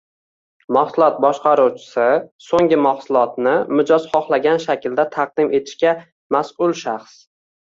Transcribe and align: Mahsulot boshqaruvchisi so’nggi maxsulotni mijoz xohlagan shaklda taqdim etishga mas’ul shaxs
Mahsulot 0.77 1.19
boshqaruvchisi 1.25 2.05
so’nggi 2.47 2.79
maxsulotni 2.85 3.53
mijoz 3.81 4.09
xohlagan 4.15 4.65
shaklda 4.65 5.07
taqdim 5.19 5.55
etishga 5.61 5.97
mas’ul 6.39 6.75
shaxs 6.85 7.17